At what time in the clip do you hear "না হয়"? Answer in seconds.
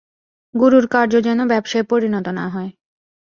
2.39-2.71